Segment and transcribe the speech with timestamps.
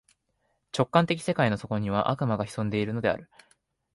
[0.71, 3.29] 直観的世界の底には、悪魔が潜んでいるのである。